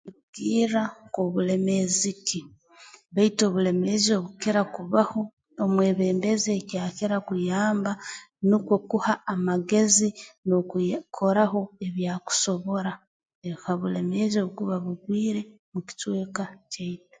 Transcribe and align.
Nkirugirra 0.03 0.83
nk'obuleemezi 1.07 2.11
ki 2.27 2.41
baitu 3.13 3.41
obulemeezi 3.47 4.09
obukukira 4.13 4.61
kubaho 4.75 5.21
omwebembezi 5.63 6.49
eki 6.59 6.75
akira 6.87 7.17
kuyamba 7.27 7.91
nukwo 8.49 8.75
kuha 8.89 9.13
amagezi 9.33 10.07
n'okuya 10.47 10.97
koraho 11.15 11.61
ebi 11.85 12.03
akusobora 12.15 12.91
ha 13.63 13.71
bulemeezi 13.79 14.35
obukuba 14.39 14.75
bugwire 14.85 15.41
mu 15.71 15.79
kicweka 15.87 16.43
kyaitu 16.71 17.07